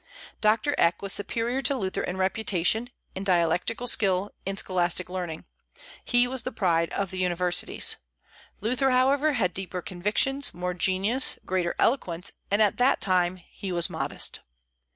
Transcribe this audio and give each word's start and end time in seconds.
Doctor 0.41 0.73
Eck 0.79 1.03
was 1.03 1.13
superior 1.13 1.61
to 1.61 1.75
Luther 1.75 2.01
in 2.01 2.17
reputation, 2.17 2.89
in 3.13 3.23
dialectical 3.23 3.85
skill, 3.85 4.31
in 4.47 4.57
scholastic 4.57 5.09
learning. 5.11 5.45
He 6.03 6.27
was 6.27 6.41
the 6.41 6.51
pride 6.51 6.89
of 6.93 7.11
the 7.11 7.19
universities. 7.19 7.97
Luther, 8.61 8.89
however, 8.89 9.33
had 9.33 9.53
deeper 9.53 9.83
convictions, 9.83 10.55
more 10.55 10.73
genius, 10.73 11.37
greater 11.45 11.75
eloquence, 11.77 12.31
and 12.49 12.63
at 12.63 12.77
that 12.77 12.99
time 12.99 13.35
he 13.35 13.71
was 13.71 13.91
modest. 13.91 14.39